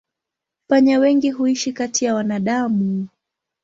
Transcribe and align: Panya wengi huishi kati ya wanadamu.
Panya 0.67 0.99
wengi 0.99 1.31
huishi 1.31 1.73
kati 1.73 2.05
ya 2.05 2.15
wanadamu. 2.15 3.07